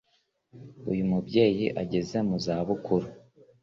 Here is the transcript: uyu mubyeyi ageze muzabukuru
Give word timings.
uyu 0.91 1.03
mubyeyi 1.11 1.65
ageze 1.81 2.17
muzabukuru 2.27 3.07